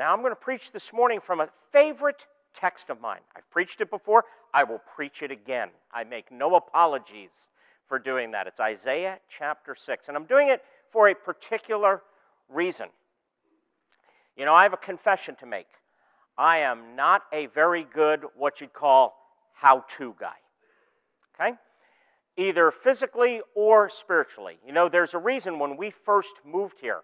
[0.00, 2.22] Now, I'm going to preach this morning from a favorite
[2.58, 3.20] text of mine.
[3.36, 4.24] I've preached it before.
[4.54, 5.68] I will preach it again.
[5.92, 7.28] I make no apologies
[7.86, 8.46] for doing that.
[8.46, 10.08] It's Isaiah chapter 6.
[10.08, 12.00] And I'm doing it for a particular
[12.48, 12.86] reason.
[14.38, 15.68] You know, I have a confession to make.
[16.38, 19.14] I am not a very good, what you'd call,
[19.52, 20.32] how to guy.
[21.38, 21.52] Okay?
[22.38, 24.56] Either physically or spiritually.
[24.66, 27.00] You know, there's a reason when we first moved here,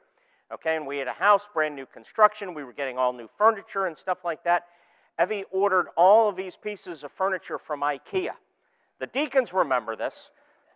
[0.53, 3.87] okay, and we had a house, brand new construction, we were getting all new furniture
[3.87, 4.65] and stuff like that.
[5.21, 8.31] Evie ordered all of these pieces of furniture from IKEA.
[9.01, 10.15] The deacons remember this.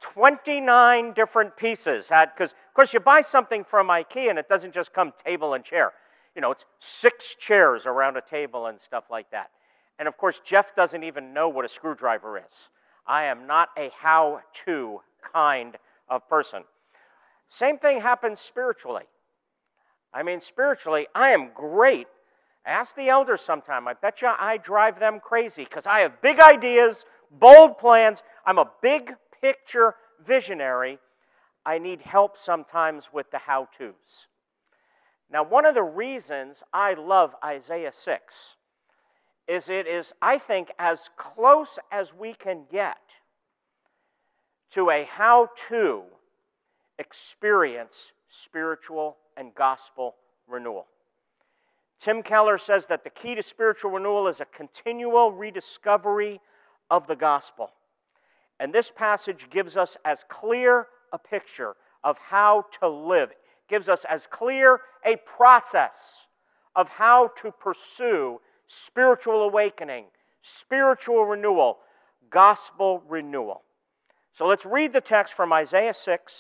[0.00, 4.72] 29 different pieces had, because of course you buy something from IKEA and it doesn't
[4.72, 5.92] just come table and chair.
[6.34, 9.50] You know, it's six chairs around a table and stuff like that.
[9.98, 12.54] And of course, Jeff doesn't even know what a screwdriver is.
[13.06, 15.00] I am not a how to
[15.34, 15.76] kind
[16.08, 16.62] of person.
[17.50, 19.04] Same thing happens spiritually.
[20.12, 22.06] I mean, spiritually, I am great
[22.66, 23.88] Ask the elders sometime.
[23.88, 28.18] I bet you I drive them crazy because I have big ideas, bold plans.
[28.44, 29.94] I'm a big picture
[30.26, 30.98] visionary.
[31.64, 33.94] I need help sometimes with the how to's.
[35.32, 38.34] Now, one of the reasons I love Isaiah 6
[39.48, 42.98] is it is, I think, as close as we can get
[44.74, 46.02] to a how to
[46.98, 47.94] experience
[48.44, 50.16] spiritual and gospel
[50.48, 50.86] renewal.
[52.00, 56.40] Tim Keller says that the key to spiritual renewal is a continual rediscovery
[56.90, 57.70] of the gospel.
[58.58, 63.88] And this passage gives us as clear a picture of how to live, it gives
[63.88, 65.90] us as clear a process
[66.74, 70.04] of how to pursue spiritual awakening,
[70.42, 71.78] spiritual renewal,
[72.30, 73.62] gospel renewal.
[74.38, 76.32] So let's read the text from Isaiah 6,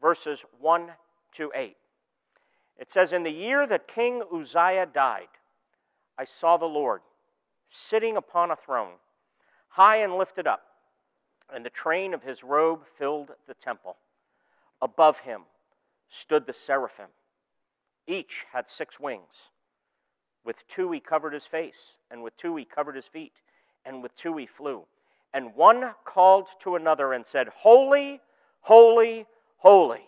[0.00, 0.90] verses 1
[1.36, 1.76] to 8.
[2.78, 5.28] It says, In the year that King Uzziah died,
[6.18, 7.00] I saw the Lord
[7.90, 8.94] sitting upon a throne,
[9.68, 10.62] high and lifted up,
[11.52, 13.96] and the train of his robe filled the temple.
[14.80, 15.42] Above him
[16.22, 17.08] stood the seraphim.
[18.06, 19.22] Each had six wings.
[20.44, 23.34] With two he covered his face, and with two he covered his feet,
[23.84, 24.84] and with two he flew.
[25.34, 28.20] And one called to another and said, Holy,
[28.62, 29.26] holy,
[29.58, 30.07] holy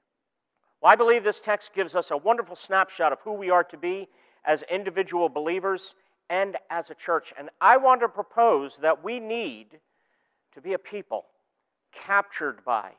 [0.81, 3.77] Well, I believe this text gives us a wonderful snapshot of who we are to
[3.77, 4.07] be
[4.43, 5.93] as individual believers
[6.29, 7.31] and as a church.
[7.37, 9.67] And I want to propose that we need
[10.55, 11.25] to be a people
[11.91, 12.91] captured by,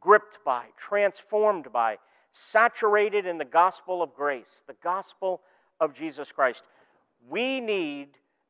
[0.00, 1.98] gripped by, transformed by,
[2.50, 5.40] saturated in the gospel of grace, the gospel
[5.80, 6.62] of Jesus Christ.
[7.28, 8.08] We need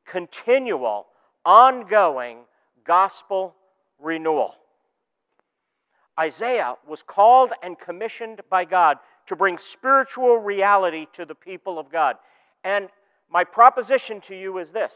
[0.09, 1.07] continual,
[1.45, 2.39] ongoing
[2.85, 3.55] gospel
[3.99, 4.55] renewal.
[6.19, 8.97] Isaiah was called and commissioned by God
[9.27, 12.17] to bring spiritual reality to the people of God.
[12.63, 12.89] And
[13.31, 14.93] my proposition to you is this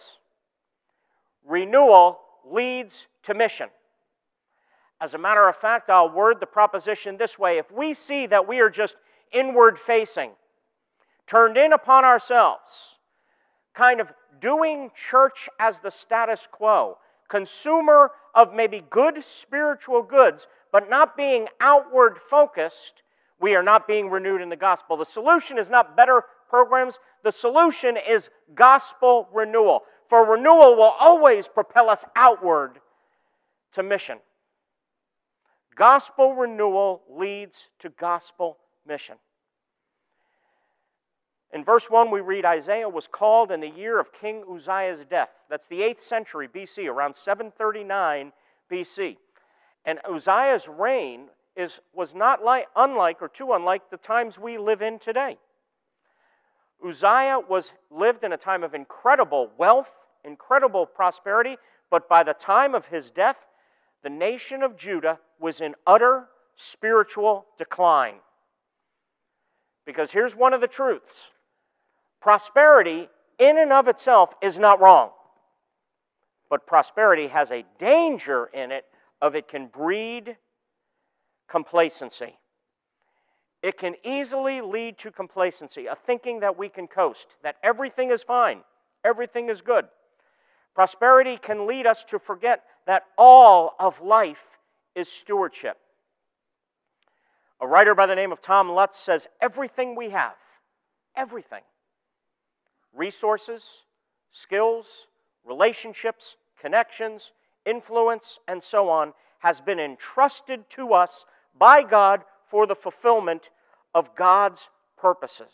[1.48, 2.20] renewal
[2.50, 3.70] leads to mission.
[5.00, 8.48] As a matter of fact, I'll word the proposition this way if we see that
[8.48, 8.96] we are just
[9.32, 10.32] inward facing,
[11.28, 12.72] turned in upon ourselves,
[13.74, 14.08] kind of
[14.42, 16.98] doing church as the status quo,
[17.30, 23.04] consumer of maybe good spiritual goods, but not being outward focused,
[23.40, 24.98] we are not being renewed in the gospel.
[24.98, 29.84] The solution is not better programs, the solution is gospel renewal.
[30.10, 32.80] For renewal will always propel us outward
[33.76, 34.18] to mission.
[35.76, 39.16] Gospel renewal leads to gospel mission.
[41.54, 45.30] In verse 1, we read Isaiah was called in the year of King Uzziah's death.
[45.52, 48.32] That's the 8th century BC, around 739
[48.72, 49.18] BC.
[49.86, 54.82] And Uzziah's reign is, was not like, unlike or too unlike the times we live
[54.82, 55.38] in today.
[56.86, 59.88] Uzziah was lived in a time of incredible wealth,
[60.24, 61.58] incredible prosperity,
[61.90, 63.36] But by the time of his death,
[64.04, 66.26] the nation of Judah was in utter
[66.56, 68.16] spiritual decline.
[69.86, 71.14] Because here's one of the truths
[72.22, 75.12] prosperity, in and of itself, is not wrong.
[76.50, 78.86] But prosperity has a danger in it
[79.24, 80.36] of it can breed
[81.50, 82.38] complacency.
[83.64, 88.22] It can easily lead to complacency, a thinking that we can coast, that everything is
[88.22, 88.60] fine,
[89.06, 89.86] everything is good.
[90.76, 94.44] Prosperity can lead us to forget that all of life
[94.94, 95.78] is stewardship.
[97.62, 100.36] A writer by the name of Tom Lutz says everything we have,
[101.16, 101.64] everything,
[102.94, 103.64] resources,
[104.34, 104.86] skills,
[105.46, 107.32] relationships, connections,
[107.66, 111.12] influence, and so on, has been entrusted to us
[111.58, 113.44] by God for the fulfillment
[113.94, 114.60] of God's
[114.98, 115.54] purposes.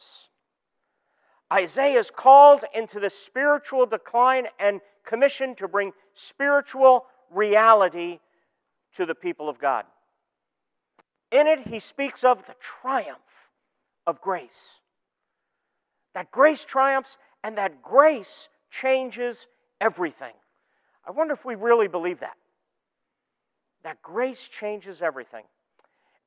[1.52, 8.20] Isaiah is called into the spiritual decline and commissioned to bring spiritual reality
[8.98, 9.86] to the people of God.
[11.32, 13.20] In it, he speaks of the triumph
[14.06, 14.50] of grace.
[16.14, 18.50] That grace triumphs and that grace
[18.82, 19.48] changes
[19.80, 20.34] everything.
[21.10, 22.38] I wonder if we really believe that.
[23.84, 25.44] That grace changes everything.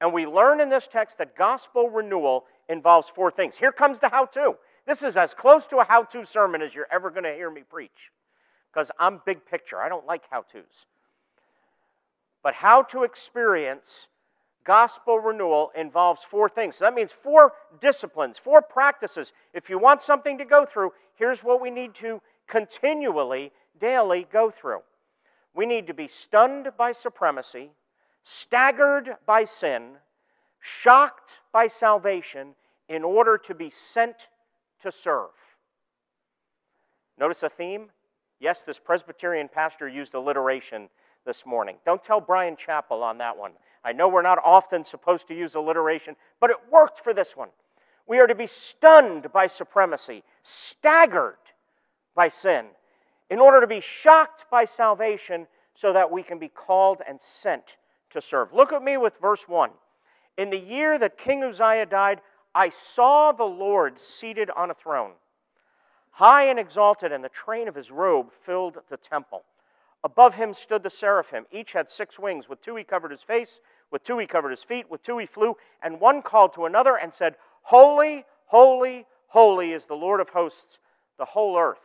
[0.00, 3.55] And we learn in this text that gospel renewal involves four things.
[3.56, 4.55] Here comes the how to.
[4.84, 7.49] This is as close to a how to sermon as you're ever going to hear
[7.49, 8.11] me preach
[8.75, 9.81] because I'm big picture.
[9.81, 10.64] I don't like how to's.
[12.43, 13.87] But how to experience
[14.64, 16.75] gospel renewal involves four things.
[16.76, 19.31] So that means four disciplines, four practices.
[19.55, 24.50] If you want something to go through, here's what we need to continually, daily go
[24.50, 24.80] through.
[25.54, 27.70] We need to be stunned by supremacy,
[28.24, 29.92] staggered by sin,
[30.60, 32.54] shocked by salvation,
[32.88, 34.16] in order to be sent
[34.82, 35.30] to serve.
[37.19, 37.90] Notice a theme?
[38.40, 40.88] Yes, this Presbyterian pastor used alliteration
[41.24, 41.76] this morning.
[41.86, 43.52] Don't tell Bryan Chapell on that one.
[43.84, 47.50] I know we're not often supposed to use alliteration, but it worked for this one.
[48.06, 51.36] We are to be stunned by supremacy, staggered
[52.14, 52.66] by sin,
[53.32, 57.64] in order to be shocked by salvation so that we can be called and sent
[58.11, 58.52] to serve.
[58.52, 59.70] Look at me with verse 1.
[60.37, 62.20] In the year that King Uzziah died,
[62.55, 65.12] I saw the Lord seated on a throne,
[66.11, 69.44] high and exalted, and the train of his robe filled the temple.
[70.05, 71.46] Above him stood the seraphim.
[71.50, 72.50] Each had six wings.
[72.50, 75.25] With two he covered his face, with two he covered his feet, with two he
[75.25, 80.29] flew, and one called to another and said, Holy, holy, holy is the Lord of
[80.29, 80.76] hosts.
[81.17, 81.79] The whole earth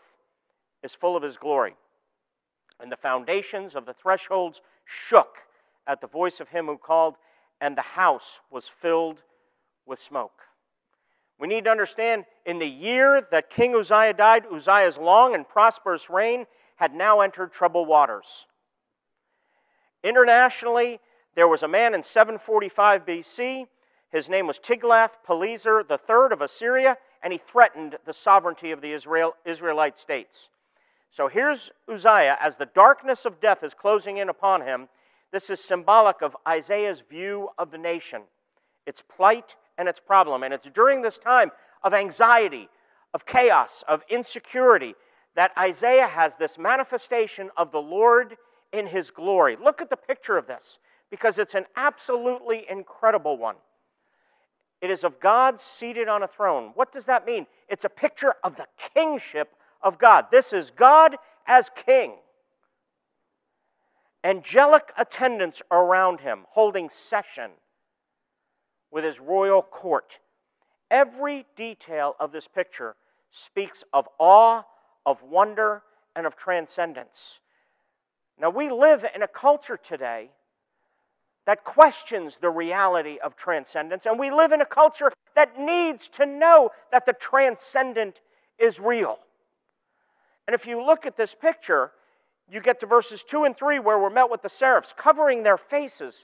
[0.84, 1.76] is full of his glory.
[2.80, 5.38] And the foundations of the thresholds shook
[5.88, 7.16] at the voice of him who called,
[7.62, 9.18] and the house was filled
[9.86, 10.42] with smoke.
[11.40, 16.10] We need to understand in the year that King Uzziah died, Uzziah's long and prosperous
[16.10, 16.46] reign
[16.76, 18.26] had now entered troubled waters.
[20.04, 21.00] Internationally,
[21.36, 23.66] there was a man in 745 BC.
[24.12, 29.34] His name was Tiglath-Pileser III of Assyria, and he threatened the sovereignty of the Israel,
[29.46, 30.36] Israelite states.
[31.16, 34.88] So here's Uzziah as the darkness of death is closing in upon him.
[35.32, 38.22] This is symbolic of Isaiah's view of the nation,
[38.86, 40.44] its plight and its problem.
[40.44, 41.52] And it's during this time
[41.84, 42.70] of anxiety,
[43.14, 44.96] of chaos, of insecurity
[45.36, 48.38] that Isaiah has this manifestation of the Lord
[48.74, 49.58] in his glory.
[49.62, 50.64] Look at the picture of this
[51.10, 53.56] because it's an absolutely incredible one.
[54.82, 56.72] It is of God seated on a throne.
[56.76, 57.48] What does that mean?
[57.70, 60.26] It's a picture of the kingship of God.
[60.32, 61.16] This is God
[61.48, 62.14] as king.
[64.24, 67.52] Angelic attendants around him holding session
[68.92, 70.14] with his royal court.
[70.90, 72.96] Every detail of this picture
[73.32, 74.64] speaks of awe,
[75.06, 75.84] of wonder,
[76.16, 77.40] and of transcendence.
[78.40, 80.30] Now, we live in a culture today
[81.46, 86.26] that questions the reality of transcendence, and we live in a culture that needs to
[86.26, 88.20] know that the transcendent
[88.60, 89.18] is real.
[90.48, 91.92] And if you look at this picture,
[92.50, 95.58] you get to verses 2 and 3 where we're met with the seraphs covering their
[95.58, 96.16] faces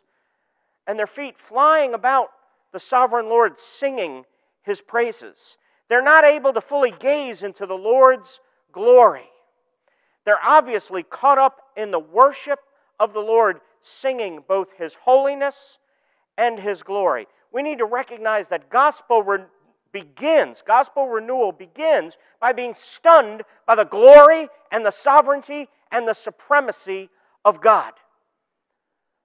[0.88, 2.30] and their feet, flying about
[2.72, 4.24] the sovereign Lord singing
[4.64, 5.36] his praises.
[5.90, 8.40] They're not able to fully gaze into the Lord's
[8.72, 9.30] glory.
[10.26, 12.60] They're obviously caught up in the worship
[13.00, 15.56] of the Lord, singing both his holiness
[16.38, 17.28] and his glory.
[17.52, 19.22] We need to recognize that gospel
[19.94, 26.14] begins, gospel renewal begins by being stunned by the glory and the sovereignty and the
[26.14, 27.10] supremacy
[27.46, 27.94] of God.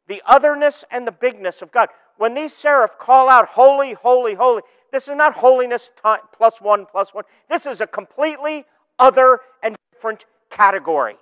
[0.06, 4.62] The otherness and the bigness of God when these seraph call out, Holy, holy, holy,
[4.92, 5.90] this is not holiness
[6.36, 7.24] plus one, plus one.
[7.48, 8.64] This is a completely
[8.98, 11.16] other and different category.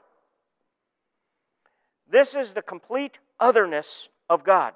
[2.11, 4.73] This is the complete otherness of God.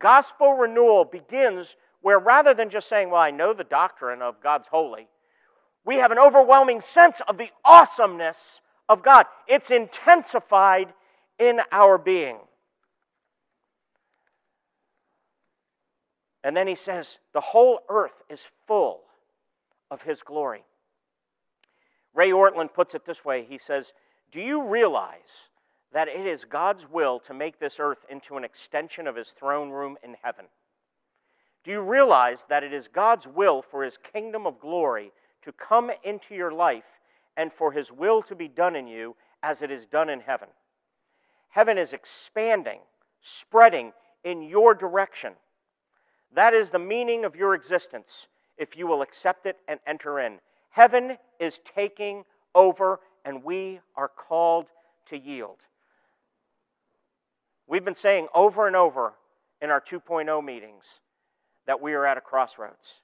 [0.00, 1.68] Gospel renewal begins
[2.04, 5.08] where rather than just saying, Well, I know the doctrine of God's holy,
[5.86, 8.36] we have an overwhelming sense of the awesomeness
[8.90, 9.24] of God.
[9.48, 10.92] It's intensified
[11.38, 12.36] in our being.
[16.44, 19.00] And then he says, The whole earth is full
[19.90, 20.62] of his glory.
[22.12, 23.86] Ray Ortlund puts it this way He says,
[24.30, 25.20] Do you realize
[25.94, 29.70] that it is God's will to make this earth into an extension of his throne
[29.70, 30.44] room in heaven?
[31.64, 35.12] Do you realize that it is God's will for his kingdom of glory
[35.44, 36.84] to come into your life
[37.36, 40.48] and for his will to be done in you as it is done in heaven?
[41.48, 42.80] Heaven is expanding,
[43.22, 43.92] spreading
[44.24, 45.32] in your direction.
[46.34, 48.26] That is the meaning of your existence
[48.58, 50.40] if you will accept it and enter in.
[50.70, 54.66] Heaven is taking over, and we are called
[55.08, 55.58] to yield.
[57.66, 59.14] We've been saying over and over
[59.62, 60.84] in our 2.0 meetings
[61.66, 63.00] that we are at a crossroads.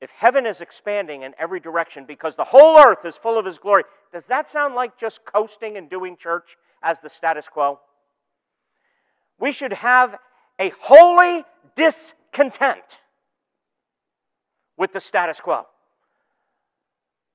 [0.00, 3.58] If heaven is expanding in every direction because the whole earth is full of His
[3.58, 7.80] glory, does that sound like just coasting and doing church as the status quo?
[9.38, 10.16] We should have
[10.58, 11.44] a holy
[11.76, 12.84] discontent
[14.76, 15.66] with the status quo.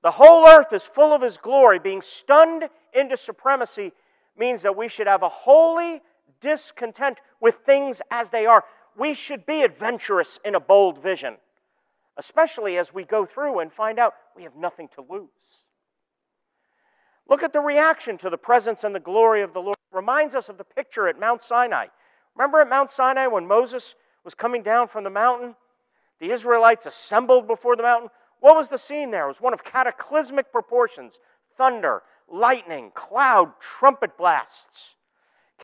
[0.02, 1.78] The whole earth is full of his glory.
[1.78, 2.64] Being stunned
[2.94, 3.92] into supremacy
[4.38, 6.00] means that we should have a holy
[6.40, 8.64] discontent with things as they are.
[8.96, 11.36] We should be adventurous in a bold vision,
[12.16, 15.28] especially as we go through and find out we have nothing to lose.
[17.28, 19.76] Look at the reaction to the presence and the glory of the Lord.
[19.92, 21.86] It reminds us of the picture at Mount Sinai.
[22.34, 23.94] Remember at Mount Sinai when Moses
[24.24, 25.54] was coming down from the mountain?
[26.20, 28.10] The Israelites assembled before the mountain.
[28.40, 29.26] What was the scene there?
[29.26, 31.14] It was one of cataclysmic proportions
[31.56, 34.94] thunder, lightning, cloud, trumpet blasts.